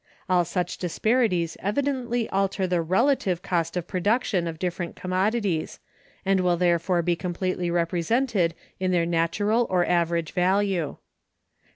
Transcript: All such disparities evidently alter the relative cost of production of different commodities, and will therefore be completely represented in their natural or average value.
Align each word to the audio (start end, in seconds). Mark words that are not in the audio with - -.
All 0.27 0.45
such 0.45 0.79
disparities 0.79 1.57
evidently 1.59 2.27
alter 2.31 2.65
the 2.65 2.81
relative 2.81 3.43
cost 3.43 3.77
of 3.77 3.85
production 3.85 4.47
of 4.47 4.57
different 4.57 4.95
commodities, 4.95 5.79
and 6.25 6.39
will 6.39 6.57
therefore 6.57 7.03
be 7.03 7.15
completely 7.15 7.69
represented 7.69 8.55
in 8.79 8.89
their 8.89 9.05
natural 9.05 9.67
or 9.69 9.85
average 9.85 10.31
value. 10.31 10.97